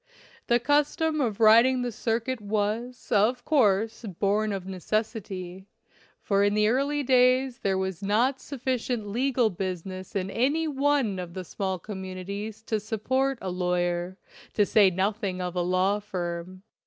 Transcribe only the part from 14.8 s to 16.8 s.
nothing of a law firm.